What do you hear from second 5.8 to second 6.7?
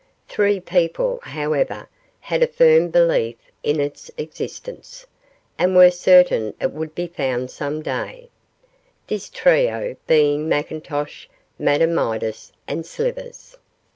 certain